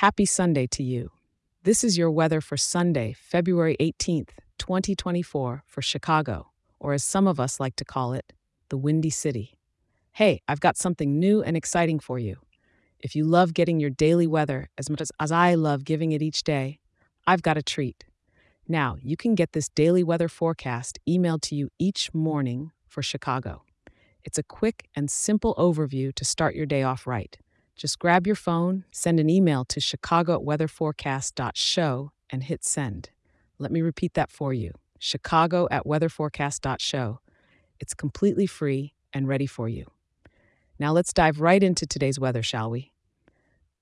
[0.00, 1.10] Happy Sunday to you.
[1.64, 7.38] This is your weather for Sunday, February 18th, 2024, for Chicago, or as some of
[7.38, 8.32] us like to call it,
[8.70, 9.58] the Windy City.
[10.12, 12.36] Hey, I've got something new and exciting for you.
[12.98, 16.22] If you love getting your daily weather as much as, as I love giving it
[16.22, 16.78] each day,
[17.26, 18.04] I've got a treat.
[18.66, 23.64] Now, you can get this daily weather forecast emailed to you each morning for Chicago.
[24.24, 27.36] It's a quick and simple overview to start your day off right.
[27.80, 33.08] Just grab your phone, send an email to chicago at weatherforecast.show, and hit send.
[33.58, 37.20] Let me repeat that for you chicago at weatherforecast.show.
[37.78, 39.86] It's completely free and ready for you.
[40.78, 42.92] Now let's dive right into today's weather, shall we?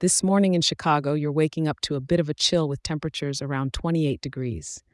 [0.00, 3.40] This morning in Chicago, you're waking up to a bit of a chill with temperatures
[3.40, 4.84] around 28 degrees.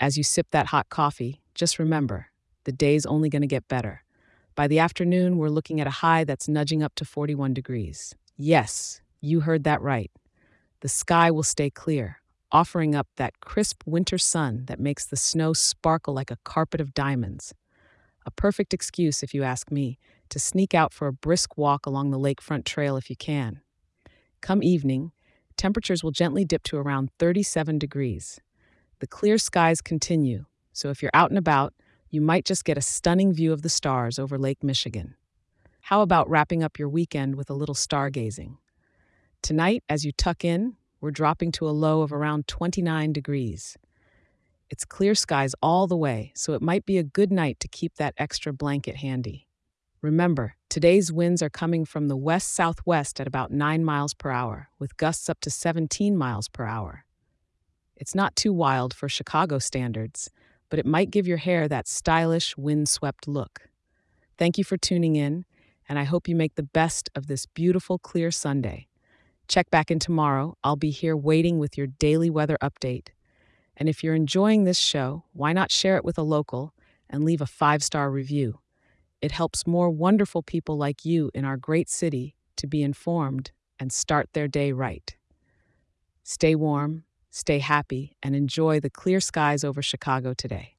[0.00, 2.28] As you sip that hot coffee, just remember
[2.64, 4.04] the day's only going to get better.
[4.54, 8.14] By the afternoon, we're looking at a high that's nudging up to 41 degrees.
[8.40, 10.12] Yes, you heard that right.
[10.80, 12.20] The sky will stay clear,
[12.52, 16.94] offering up that crisp winter sun that makes the snow sparkle like a carpet of
[16.94, 17.52] diamonds.
[18.24, 22.12] A perfect excuse, if you ask me, to sneak out for a brisk walk along
[22.12, 23.60] the lakefront trail if you can.
[24.40, 25.10] Come evening,
[25.56, 28.40] temperatures will gently dip to around 37 degrees.
[29.00, 31.74] The clear skies continue, so if you're out and about,
[32.08, 35.16] you might just get a stunning view of the stars over Lake Michigan.
[35.88, 38.58] How about wrapping up your weekend with a little stargazing?
[39.40, 43.74] Tonight, as you tuck in, we're dropping to a low of around 29 degrees.
[44.68, 47.94] It's clear skies all the way, so it might be a good night to keep
[47.94, 49.48] that extra blanket handy.
[50.02, 54.68] Remember, today's winds are coming from the west southwest at about 9 miles per hour,
[54.78, 57.06] with gusts up to 17 miles per hour.
[57.96, 60.28] It's not too wild for Chicago standards,
[60.68, 63.70] but it might give your hair that stylish, wind-swept look.
[64.36, 65.46] Thank you for tuning in,
[65.88, 68.88] and I hope you make the best of this beautiful, clear Sunday.
[69.48, 70.56] Check back in tomorrow.
[70.62, 73.08] I'll be here waiting with your daily weather update.
[73.76, 76.74] And if you're enjoying this show, why not share it with a local
[77.08, 78.60] and leave a five star review?
[79.22, 83.92] It helps more wonderful people like you in our great city to be informed and
[83.92, 85.16] start their day right.
[86.22, 90.76] Stay warm, stay happy, and enjoy the clear skies over Chicago today.